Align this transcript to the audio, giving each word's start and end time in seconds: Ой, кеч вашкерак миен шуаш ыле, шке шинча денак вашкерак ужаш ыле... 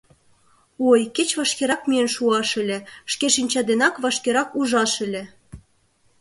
Ой, 0.89 0.99
кеч 1.15 1.29
вашкерак 1.39 1.81
миен 1.89 2.09
шуаш 2.15 2.49
ыле, 2.61 2.77
шке 3.11 3.27
шинча 3.35 3.61
денак 3.69 3.95
вашкерак 4.03 4.49
ужаш 4.59 4.93
ыле... 5.05 5.23